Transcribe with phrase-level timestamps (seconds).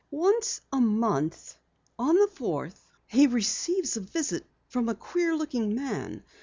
[0.09, 1.55] Once a month,
[1.99, 6.23] on the fourth, he receives a visit from a queer looking man.